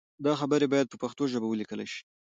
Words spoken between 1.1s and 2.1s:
ژبه ولیکل شي.